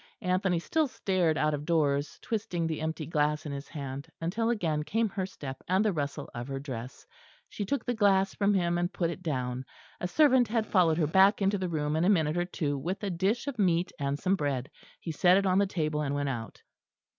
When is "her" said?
5.09-5.27, 6.47-6.57, 10.97-11.05